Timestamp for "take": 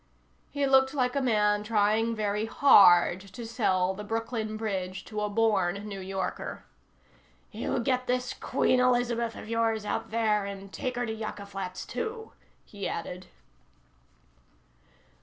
10.73-10.95